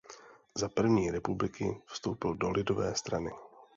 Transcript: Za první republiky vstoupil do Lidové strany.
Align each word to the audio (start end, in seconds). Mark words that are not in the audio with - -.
Za 0.55 0.69
první 0.69 1.11
republiky 1.11 1.81
vstoupil 1.87 2.35
do 2.35 2.49
Lidové 2.49 2.95
strany. 2.95 3.31